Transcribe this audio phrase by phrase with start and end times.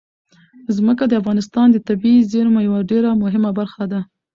[0.77, 3.99] ځمکه د افغانستان د طبیعي زیرمو یوه ډېره مهمه برخه ده.